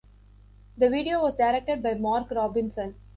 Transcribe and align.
The 0.79 0.89
video 0.89 1.21
was 1.21 1.35
directed 1.35 1.83
by 1.83 1.93
Mark 1.93 2.31
Robinson. 2.31 2.95